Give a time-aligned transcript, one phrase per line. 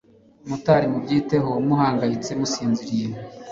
[0.47, 3.09] mutari mubyitayeho muhangayitse musinziriye